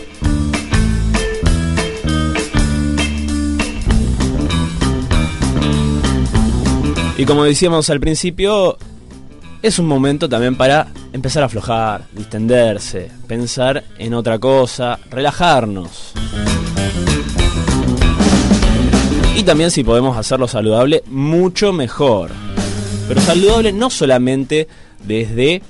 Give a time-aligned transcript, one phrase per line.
[7.18, 8.76] Y como decíamos al principio,
[9.62, 16.12] es un momento también para empezar a aflojar, distenderse, pensar en otra cosa, relajarnos.
[19.36, 22.30] Y también si podemos hacerlo saludable, mucho mejor.
[23.06, 24.66] Pero saludable no solamente
[25.04, 25.60] desde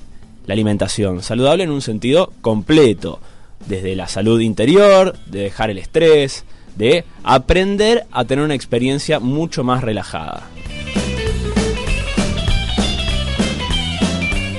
[0.46, 3.18] la alimentación, saludable en un sentido completo,
[3.66, 6.44] desde la salud interior, de dejar el estrés,
[6.76, 10.48] de aprender a tener una experiencia mucho más relajada.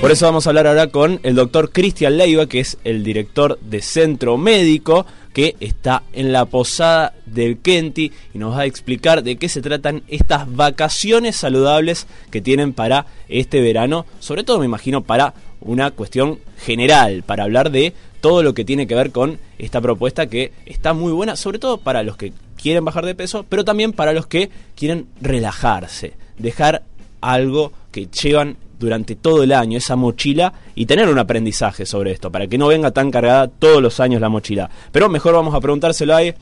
[0.02, 3.58] Por eso vamos a hablar ahora con el doctor Cristian Leiva, que es el director
[3.62, 5.06] de Centro Médico,
[5.38, 9.62] que está en la posada del Kenti y nos va a explicar de qué se
[9.62, 15.92] tratan estas vacaciones saludables que tienen para este verano, sobre todo me imagino para una
[15.92, 20.50] cuestión general, para hablar de todo lo que tiene que ver con esta propuesta que
[20.66, 24.12] está muy buena, sobre todo para los que quieren bajar de peso, pero también para
[24.12, 26.82] los que quieren relajarse, dejar
[27.20, 32.30] algo que llevan durante todo el año, esa mochila, y tener un aprendizaje sobre esto,
[32.30, 34.70] para que no venga tan cargada todos los años la mochila.
[34.92, 36.34] Pero mejor vamos a preguntárselo a él.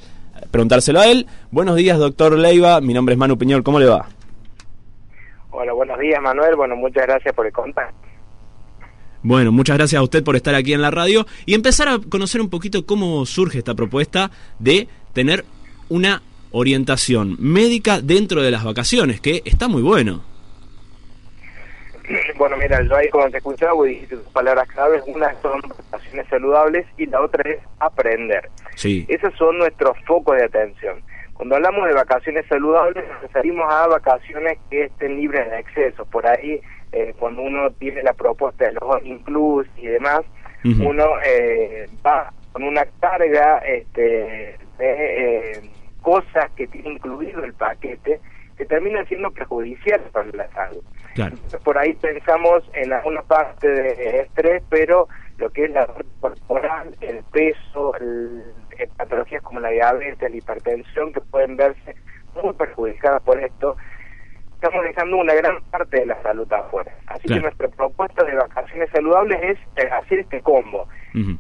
[0.51, 1.27] Preguntárselo a él.
[1.51, 2.81] Buenos días, doctor Leiva.
[2.81, 3.63] Mi nombre es Manu Piñol.
[3.63, 4.07] ¿Cómo le va?
[5.51, 6.55] Hola, buenos días, Manuel.
[6.57, 8.07] Bueno, muchas gracias por el contacto.
[9.23, 12.41] Bueno, muchas gracias a usted por estar aquí en la radio y empezar a conocer
[12.41, 15.45] un poquito cómo surge esta propuesta de tener
[15.89, 20.23] una orientación médica dentro de las vacaciones, que está muy bueno.
[22.39, 26.27] Bueno, mira, yo ahí cuando te escuchaba vos dijiste tus palabras claves, una son vacaciones
[26.29, 28.49] saludables y la otra es aprender.
[28.75, 29.07] Sí.
[29.09, 31.03] Esos son nuestros focos de atención.
[31.35, 36.07] Cuando hablamos de vacaciones saludables nos referimos a vacaciones que estén libres de excesos.
[36.09, 36.61] Por ahí,
[36.93, 40.21] eh, cuando uno tiene la propuesta de los inclus y demás,
[40.65, 45.71] uno eh, va con una carga este, de eh,
[46.03, 48.19] cosas que tiene incluido el paquete
[48.57, 50.83] que terminan siendo perjudiciales para la salud.
[51.17, 51.37] Claro.
[51.65, 55.87] Por ahí pensamos en alguna parte de estrés, pero lo que es la
[56.21, 58.45] corporal, el peso, el,
[58.79, 61.97] eh, patologías como la diabetes, la hipertensión, que pueden verse
[62.43, 63.77] muy perjudicadas por esto,
[64.55, 66.93] estamos dejando una gran parte de la salud afuera.
[67.07, 67.41] Así Claro.
[67.41, 70.87] que nuestra propuesta de vacaciones saludables es eh, hacer este combo,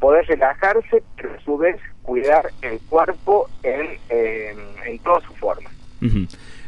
[0.00, 4.54] poder relajarse, pero a su vez cuidar el cuerpo en, eh,
[4.86, 5.69] en toda su forma.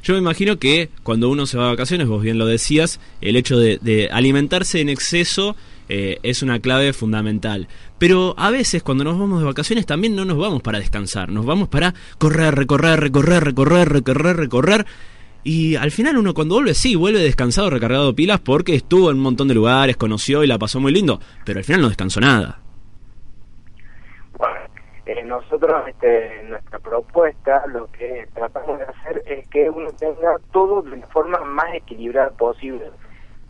[0.03, 3.37] Yo me imagino que cuando uno se va de vacaciones, vos bien lo decías, el
[3.37, 5.57] hecho de, alimentarse en exceso
[5.89, 7.69] eh, es una clave fundamental.
[7.99, 11.45] Pero a veces cuando nos vamos de vacaciones también no nos vamos para descansar, nos
[11.45, 14.87] vamos para correr, recorrer, recorrer, recorrer, recorrer, recorrer.
[15.45, 19.17] Y al final uno cuando vuelve, sí, vuelve descansado, recargado de pilas porque estuvo en
[19.17, 22.21] un montón de lugares, conoció y la pasó muy lindo, pero al final no descansó
[22.21, 22.61] nada.
[25.29, 30.97] Nosotros, este, nuestra propuesta, lo que tratamos de hacer es que uno tenga todo de
[30.97, 32.91] la forma más equilibrada posible,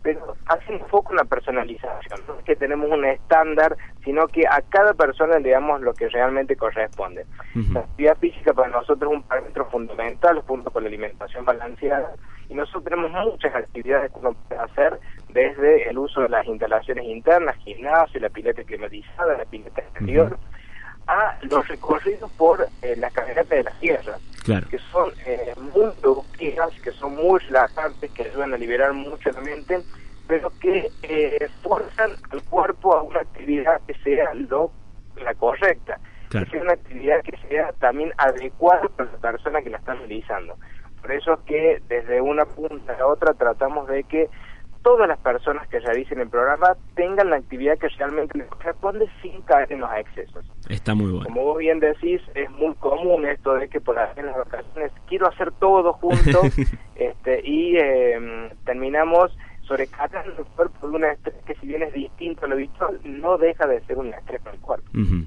[0.01, 2.19] pero haciendo foco en la personalización.
[2.27, 6.09] No es que tenemos un estándar, sino que a cada persona le damos lo que
[6.09, 7.25] realmente corresponde.
[7.71, 12.13] La actividad física para nosotros es un parámetro fundamental junto con la alimentación balanceada
[12.49, 17.05] y nosotros tenemos muchas actividades que uno puede hacer desde el uso de las instalaciones
[17.05, 20.37] internas, gimnasio, la pileta climatizada, la pileta exterior,
[21.09, 24.67] a los recorridos por eh, las caminatas de la tierra, Claro.
[24.69, 29.41] que son eh, muy productivas, que son muy relajantes, que ayudan a liberar mucho la
[29.41, 29.81] mente,
[30.27, 34.71] pero que eh, forzan al cuerpo a una actividad que sea lo
[35.23, 35.99] la correcta,
[36.29, 36.45] Claro.
[36.45, 40.55] que sea una actividad que sea también adecuada para la persona que la está realizando.
[41.01, 44.29] Por eso es que desde una punta a la otra tratamos de que
[44.89, 49.39] todas las personas que realicen el programa tengan la actividad que realmente les corresponde sin
[49.43, 50.43] caer en los excesos.
[50.67, 51.25] Está muy bueno.
[51.25, 55.27] Como vos bien decís, es muy común esto de que por en las vacaciones quiero
[55.27, 56.41] hacer todo junto
[56.95, 59.31] este, y eh, terminamos
[59.61, 63.37] sobrecargando el cuerpo de un estrés que si bien es distinto a lo habitual, no
[63.37, 64.89] deja de ser un estrés para el cuerpo.
[64.95, 65.25] Ujú.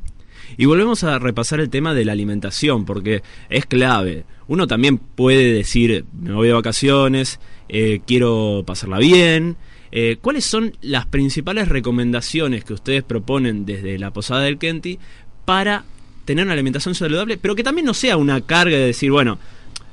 [0.56, 4.24] Y volvemos a repasar el tema de la alimentación, porque es clave.
[4.48, 7.38] uno también puede decir, me voy de vacaciones,
[7.68, 9.56] eh, quiero pasarla bien.
[9.90, 14.98] Eh, ¿Cuáles son las principales recomendaciones que ustedes proponen desde la Posada del Kenti
[15.44, 15.84] para
[16.24, 19.38] tener una alimentación saludable, pero que también no sea una carga de decir, bueno,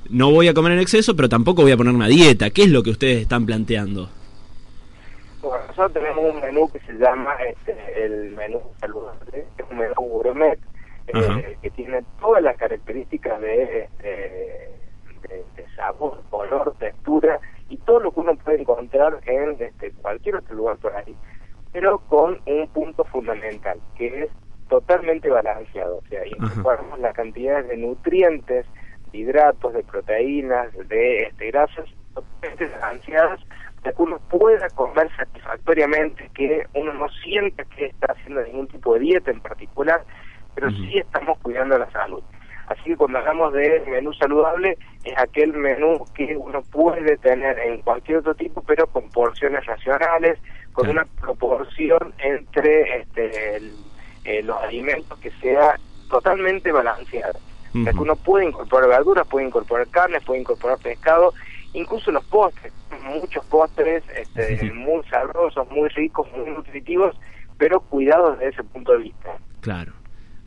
[0.10, 2.50] no voy a comer en exceso, pero tampoco voy a poner una dieta?
[2.50, 4.10] ¿Qué es lo que ustedes están planteando?
[5.42, 7.76] Bueno, nosotros tenemos un menú que se llama este,
[8.06, 10.60] el menú saludable, es un menú gourmet
[11.08, 14.08] eh, que tiene todas las características de, este,
[15.28, 17.40] de, sabor, color, textura
[17.70, 21.16] y todo lo que uno puede encontrar en este, cualquier otro lugar por ahí,
[21.72, 24.32] pero con un punto fundamental, que es
[24.68, 28.66] totalmente balanceado, o sea, incorporamos la cantidad de nutrientes,
[29.12, 33.40] de hidratos, de proteínas, de este, grasas totalmente balanceadas
[33.84, 38.94] de que uno pueda comer satisfactoriamente, que uno no sienta que está haciendo ningún tipo
[38.94, 40.04] de dieta en particular,
[40.54, 42.22] pero sí estamos cuidando la salud.
[42.70, 47.82] Así que cuando hablamos de menú saludable, es aquel menú que uno puede tener en
[47.82, 50.38] cualquier otro tipo, pero con porciones racionales,
[50.74, 53.58] con una proporción entre este,
[54.24, 55.80] eh, los alimentos que sea
[56.10, 57.40] totalmente balanceada.
[57.74, 61.34] O sea, que uno puede incorporar verduras, puede incorporar carnes, puede incorporar pescado,
[61.74, 62.72] incluso los postres,
[63.04, 67.16] muchos postres este, muy sabrosos, muy ricos, muy nutritivos,
[67.58, 69.38] pero cuidados desde ese punto de vista.
[69.62, 69.94] Claro.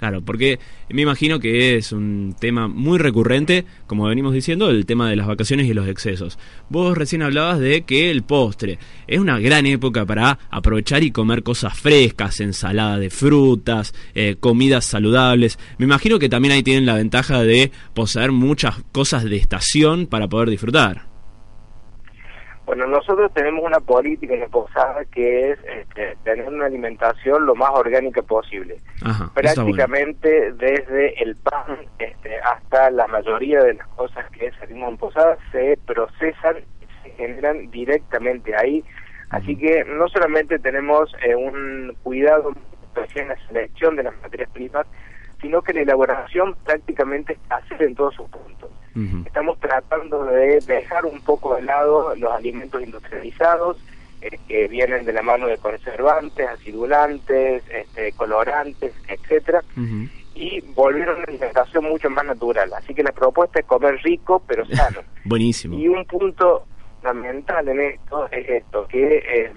[0.02, 0.58] Claro, porque
[0.90, 5.28] me imagino que es un tema muy recurrente, como venimos diciendo, el tema de las
[5.28, 6.40] vacaciones y los excesos.
[6.68, 11.44] Vos recién hablabas de que el postre es una gran época para aprovechar y comer
[11.44, 15.56] cosas frescas, ensalada de frutas, eh, comidas saludables.
[15.78, 20.28] Me imagino que también ahí tienen la ventaja de poseer muchas cosas de estación para
[20.28, 21.11] poder disfrutar.
[22.74, 27.54] Bueno, nosotros tenemos una política en la posada que es este, tener una alimentación lo
[27.54, 28.78] más orgánica posible.
[29.34, 35.36] Prácticamente desde el pan este, hasta la mayoría de las cosas que salimos en posada
[35.52, 38.82] se procesan y se generan directamente ahí.
[39.28, 42.54] Así que no solamente tenemos eh, un cuidado
[43.14, 44.86] en la selección de las materias primas,
[45.42, 48.70] sino que la elaboración prácticamente es hacer en todos sus puntos.
[49.26, 53.78] Estamos tratando de dejar un poco de lado los alimentos industrializados,
[54.20, 59.62] eh, que vienen de la mano de conservantes, acidulantes, este, colorantes, etcétera,
[60.34, 62.70] y volver a una alimentación mucho más natural.
[62.74, 65.00] Así que la propuesta es comer rico pero sano.
[65.24, 65.76] Buenísimo.
[65.78, 66.66] Y un punto
[67.00, 69.52] fundamental en esto es esto, que eh,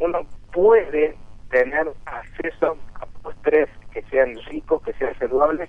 [0.00, 1.16] uno puede
[1.50, 5.68] tener acceso a postres que sean ricos, que sean saludables,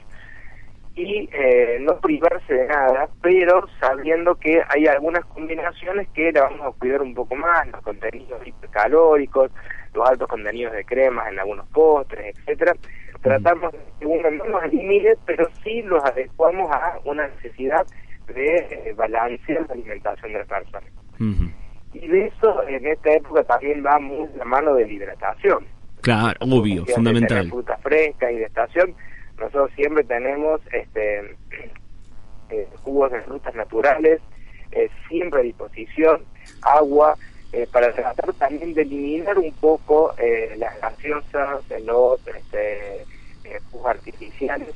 [0.96, 3.08] y eh, no privarse de nada,
[4.40, 9.52] que hay algunas combinaciones que la vamos a cuidar un poco más, los contenidos hipercalóricos,
[9.94, 12.74] los altos contenidos de cremas en algunos postres, etcétera.
[13.22, 17.86] Tratamos de uno no los elimine, pero sí los adecuamos a una necesidad
[18.28, 20.88] de eh, balancear la alimentación de la persona.
[21.94, 25.66] Y de eso en esta época también va muy la mano de la hidratación.
[26.02, 27.46] Claro, obvio, fundamental.
[27.46, 28.96] De fruta fresca y de estación
[29.40, 31.36] nosotros siempre tenemos este
[32.50, 34.22] eh, jugos de frutas naturales,
[34.72, 36.24] eh, siempre a disposición,
[36.62, 37.16] agua,
[37.52, 40.14] eh, para tratar también de eliminar un poco
[40.58, 43.06] las gaseosas, los este,
[43.72, 44.70] jugos artificiales,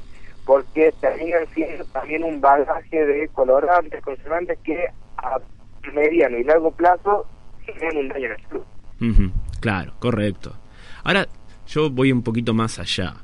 [0.45, 4.87] porque terminan siendo también un bagaje de colorantes, conservantes que
[5.17, 5.39] a
[5.93, 7.25] mediano y largo plazo
[7.65, 8.31] generan un daño en
[9.09, 9.31] el.
[9.59, 10.53] Claro, correcto.
[11.03, 11.27] Ahora,
[11.67, 13.15] yo voy un poquito más allá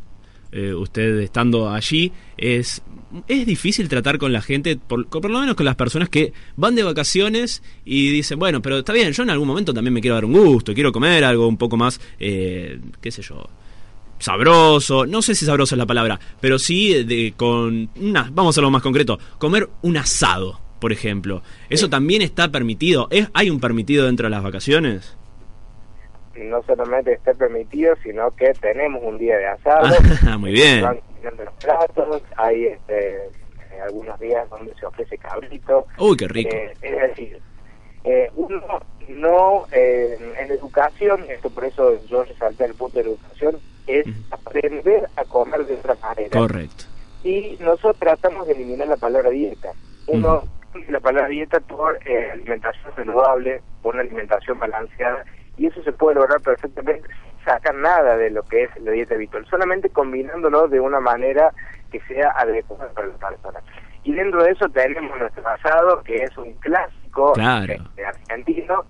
[0.51, 2.81] eh, usted estando allí, es,
[3.27, 6.75] es difícil tratar con la gente, por, por, lo menos con las personas que van
[6.75, 10.15] de vacaciones y dicen, bueno, pero está bien, yo en algún momento también me quiero
[10.15, 13.47] dar un gusto, quiero comer algo un poco más, eh, qué sé yo,
[14.19, 18.61] sabroso, no sé si sabroso es la palabra, pero sí de, con una, vamos a
[18.61, 21.43] lo más concreto, comer un asado, por ejemplo.
[21.69, 23.07] ¿Eso también está permitido?
[23.11, 25.15] ¿Es, ¿Hay un permitido dentro de las vacaciones?
[26.45, 29.95] No solamente está permitido, sino que tenemos un día de asado.
[30.27, 30.81] Ah, muy bien.
[30.81, 30.99] Van
[31.37, 35.85] los platos, hay este, eh, algunos días donde se ofrece cabrito.
[35.97, 36.55] Uy, qué rico.
[36.55, 37.41] Eh, es decir,
[38.03, 38.61] eh, uno
[39.09, 45.25] no, en educación, esto por eso yo resalté el punto de educación, es aprender a
[45.25, 46.29] comer de otra manera.
[46.29, 46.85] Correcto.
[47.23, 49.71] Y nosotros tratamos de eliminar la palabra dieta.
[50.07, 50.43] Uno
[50.87, 51.99] la palabra dieta por
[52.31, 55.25] alimentación saludable, por una alimentación balanceada
[55.59, 59.15] y eso se puede lograr perfectamente sin sacar nada de lo que es la dieta
[59.15, 61.51] habitual, solamente combinándolo de una manera
[61.91, 63.59] que sea adecuada para la persona.
[64.03, 68.85] Y dentro de eso tenemos nuestro asado, que es un clásico este, argentino,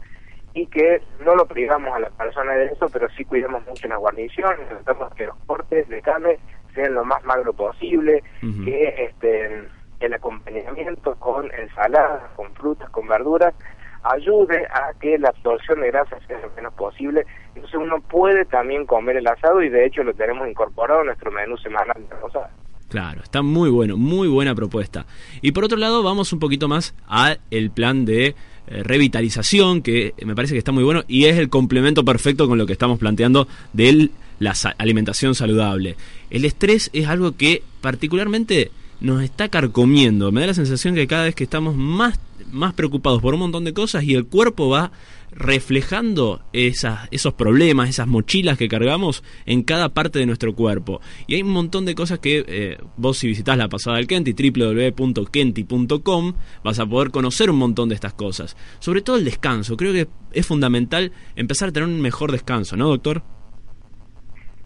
[0.54, 3.98] y que no lo privamos a la persona de eso, pero sí cuidamos mucho la
[3.98, 6.38] guarnición, tratamos que los cortes de carne
[6.76, 8.24] sean lo más magro posible,
[8.64, 9.68] que este
[10.00, 13.54] el acompañamiento con ensaladas, con frutas, con verduras,
[14.04, 17.26] ayude a que la absorción de grasa sea lo menos posible.
[17.56, 21.32] Entonces uno puede también comer el asado y de hecho lo tenemos incorporado en nuestro
[21.32, 22.50] menú semanal de Rosada.
[22.90, 25.06] Claro, está muy bueno, muy buena propuesta.
[25.42, 27.40] Y por otro lado, vamos un poquito más al
[27.74, 28.36] plan de
[28.72, 32.58] eh, revitalización, que me parece que está muy bueno y es el complemento perfecto con
[32.58, 35.96] lo que estamos planteando de la alimentación saludable.
[36.32, 40.32] El estrés es algo que particularmente nos está carcomiendo.
[40.32, 42.20] Me da la sensación que cada vez que estamos más,
[42.52, 44.92] más preocupados por un montón de cosas y el cuerpo va
[45.32, 51.02] reflejando esas, esos problemas, esas mochilas que cargamos en cada parte de nuestro cuerpo.
[51.28, 54.34] Y hay un montón de cosas que eh, vos si visitas la pasada del Kenti,
[54.34, 58.56] www.kenti.com, vas a poder conocer un montón de estas cosas.
[58.80, 62.88] Sobre todo el descanso, creo que es fundamental empezar a tener un mejor descanso, ¿no,
[62.88, 63.24] doctor?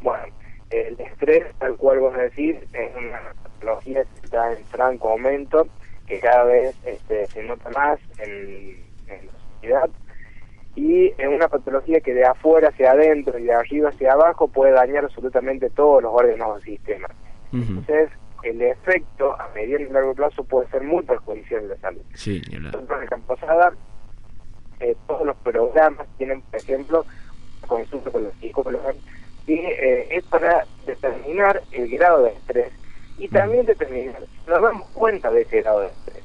[0.01, 0.23] Bueno,
[0.69, 5.67] el estrés, tal cual vos decís, es una patología que está en franco aumento,
[6.13, 8.77] que cada vez este, se nota más en,
[9.07, 9.89] en la sociedad
[10.75, 14.73] y es una patología que de afuera hacia adentro y de arriba hacia abajo puede
[14.73, 17.07] dañar absolutamente todos los órganos del sistema.
[17.51, 18.09] Entonces,
[18.41, 22.01] el efecto a mediano y largo plazo puede ser muy perjudicial en la salud.
[22.15, 23.73] Sí, Nosotros en Camposada,
[24.79, 27.05] eh, todos los programas tienen, por ejemplo,
[27.67, 28.95] consulta con los psicólogos,
[29.45, 32.71] y eh, es para determinar el grado de estrés
[33.17, 36.23] y también determinar, nos damos cuenta de ese grado de estrés.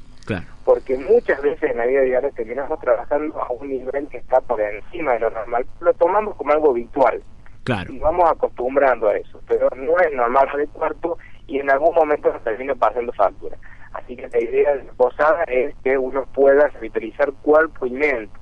[0.63, 4.61] Porque muchas veces en la vida diaria terminamos trabajando a un nivel que está por
[4.61, 5.65] encima de lo normal.
[5.79, 7.23] Lo tomamos como algo habitual.
[7.63, 7.91] Claro.
[7.91, 9.41] Y vamos acostumbrando a eso.
[9.47, 11.17] Pero no es normal para el cuerpo
[11.47, 13.57] y en algún momento nos termina pasando factura.
[13.93, 18.38] Así que la idea de la posada es que uno pueda revitalizar cuerpo y mente.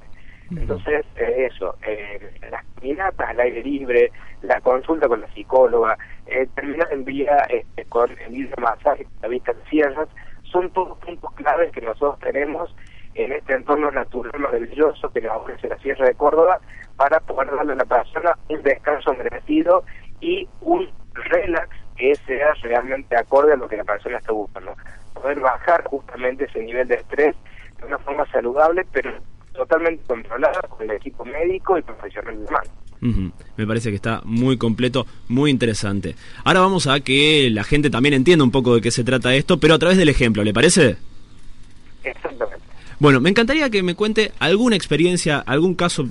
[0.51, 4.12] Entonces, eh, eso, eh, las caminatas al aire libre,
[4.42, 9.27] la consulta con la psicóloga, eh, terminar en vía este, con el libro masaje, la
[9.27, 10.08] vista de cierras,
[10.44, 12.74] son todos puntos claves que nosotros tenemos
[13.16, 16.60] en este entorno natural maravilloso que nos ofrece la Sierra de Córdoba
[16.96, 19.84] para poder darle a la persona un descanso merecido
[20.22, 24.75] y un relax que sea realmente acorde a lo que la persona está buscando.
[25.16, 27.36] Poder bajar justamente ese nivel de estrés
[27.80, 29.12] de una forma saludable, pero
[29.54, 30.24] totalmente con
[31.48, 33.32] médico y profesional de mano.
[33.58, 36.16] Me parece que está muy completo, muy interesante.
[36.44, 39.60] Ahora vamos a que la gente también entienda un poco de qué se trata esto,
[39.60, 40.98] pero a través del ejemplo, ¿le parece?
[42.04, 42.66] Exactamente.
[43.00, 46.08] Bueno, me encantaría que me cuente alguna experiencia, algún caso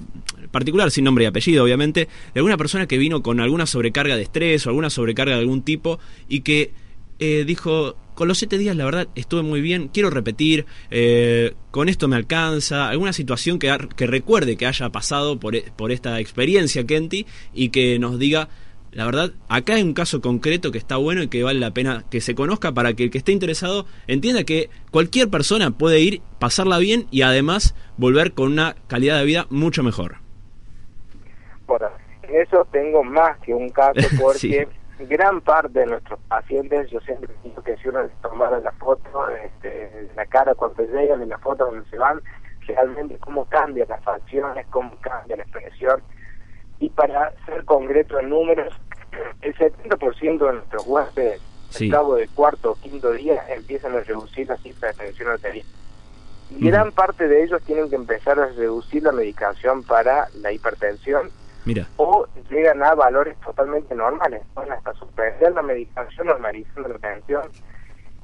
[0.53, 4.23] particular, sin nombre y apellido, obviamente, de alguna persona que vino con alguna sobrecarga de
[4.23, 6.71] estrés o alguna sobrecarga de algún tipo y que
[7.19, 11.89] eh, dijo, con los siete días la verdad estuve muy bien, quiero repetir, eh, con
[11.89, 16.21] esto me alcanza, alguna situación que, que recuerde que haya pasado por, e, por esta
[16.21, 18.49] experiencia, Kenty, y que nos diga,
[18.97, 22.05] la verdad, acá hay un caso concreto que está bueno y que vale la pena
[22.11, 26.23] que se conozca para que el que esté interesado entienda que cualquier persona puede ir,
[26.39, 30.17] pasarla bien y además volver con una calidad de vida mucho mejor.
[31.67, 31.89] Bueno,
[32.23, 34.67] en eso tengo más que un caso porque
[34.99, 39.29] gran parte de nuestros pacientes, yo siempre digo que si uno les tomara la foto,
[39.29, 42.21] este, la cara cuando llegan y la foto cuando se van,
[42.67, 46.03] realmente cómo cambian las facciones, cómo cambia la expresión.
[46.79, 48.75] Y para ser concreto en números,
[49.43, 51.41] el 70% de nuestros huéspedes,
[51.81, 55.67] al cabo del cuarto o quinto día, empiezan a reducir la cifra de tensión arterial.
[56.51, 61.31] Gran parte de ellos tienen que empezar a reducir la medicación para la hipertensión
[61.97, 67.43] o llegan a valores totalmente normales, bueno, hasta suspender la medicación, normalizando la atención.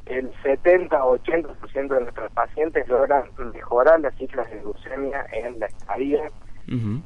[0.07, 6.29] El 70-80% de nuestros pacientes logran mejorar las cifras de glucemia en la estadía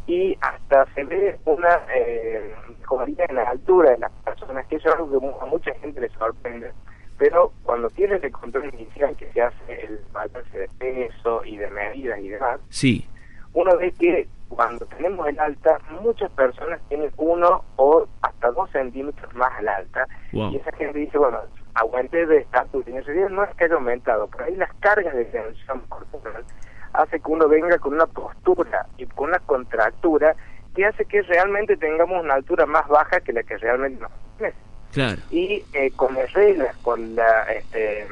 [0.07, 4.89] y hasta se ve una eh, mejoría en la altura de las personas, que eso
[4.89, 6.73] es algo que a mucha gente le sorprende.
[7.19, 11.71] Pero cuando tienes el control inicial que se hace el balance de peso y de
[11.71, 13.09] medidas y demás, sí.
[13.57, 19.35] Uno ve que cuando tenemos el alta, muchas personas tienen uno o hasta dos centímetros
[19.35, 20.07] más al alta.
[20.31, 21.41] Y esa gente dice, bueno,
[21.75, 22.87] aguante de estatus.
[22.87, 26.45] Y en realidad no es que haya aumentado, pero ahí las cargas de tensión corporal
[26.93, 30.37] hace que uno venga con una postura y con una contractura
[30.75, 34.13] que hace que realmente tengamos una altura más baja que la que realmente nos.
[34.93, 35.21] Claro.
[35.31, 38.07] Y eh, con las reglas, con la este,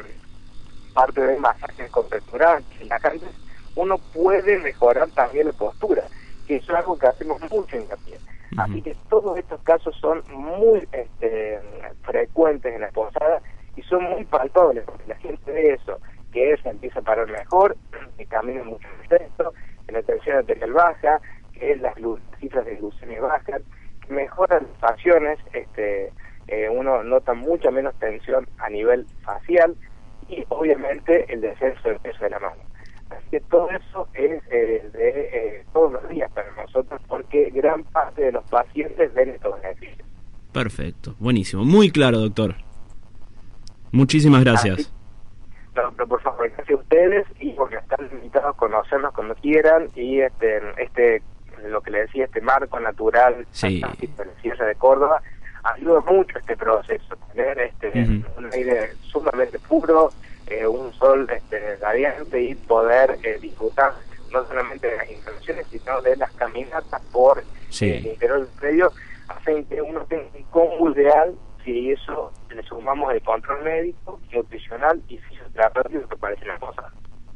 [0.94, 3.26] parte de masaje corporal, la gente,
[3.76, 6.04] uno puede mejorar también la postura
[6.46, 8.18] que es algo que hacemos mucho hincapié.
[8.56, 11.58] Así que todos estos casos son muy este,
[12.02, 13.40] frecuentes en la posada
[13.76, 15.98] y son muy palpables, porque la gente ve eso,
[16.32, 17.76] que se empieza a parar mejor,
[18.16, 19.08] que camina mucho más
[19.86, 21.20] que la tensión arterial baja,
[21.52, 21.94] que las,
[22.38, 23.62] cifras de glucemia bajan,
[24.06, 26.12] que mejoran las facciones, este,
[26.46, 29.74] eh, uno nota mucha menos tensión a nivel facial
[30.28, 32.62] y obviamente el descenso del peso de la mano.
[33.16, 37.84] Así que todo eso es eh, de eh, todos los días para nosotros porque gran
[37.84, 40.06] parte de los pacientes ven estos beneficios.
[40.52, 42.54] Perfecto, buenísimo, muy claro, doctor.
[43.92, 44.78] Muchísimas gracias.
[44.80, 44.90] Así-
[45.76, 49.88] no, pero por favor, gracias a ustedes y porque están invitados a conocernos cuando quieran
[49.96, 51.22] y este, este
[51.68, 53.80] lo que le decía, este marco natural Sí.
[53.80, 55.20] de de Córdoba
[55.64, 57.90] ayuda mucho este proceso, tener este
[58.36, 60.10] un aire sumamente puro,
[60.48, 63.94] eh, un sol este, radiante y poder eh, disfrutar
[64.32, 67.86] no solamente de las instalaciones, sino de las caminatas por Sí.
[67.86, 68.92] eh, el interior del predio,
[69.28, 71.34] hacen que uno tenga un combo ideal
[71.64, 76.92] si eso le sumamos el control médico, nutricional y fisioterapéutico que parece una cosa.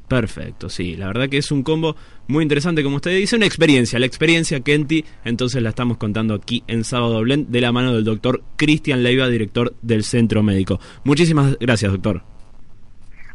[0.07, 1.95] Perfecto, sí, la verdad que es un combo
[2.29, 6.65] muy interesante, como usted dice, una experiencia, la experiencia Kenti, entonces la estamos contando aquí
[6.67, 10.79] en Sábado Blend de la mano del doctor Cristian Leiva, director del Centro Médico.
[11.05, 12.23] Muchísimas gracias, doctor.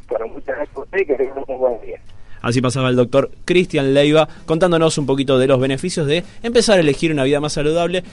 [0.07, 0.82] Bueno, muchas gracias a usted
[2.43, 6.81] Así pasaba el doctor Cristian Leiva contándonos un poquito de los beneficios de empezar a
[6.81, 8.03] elegir una vida más saludable.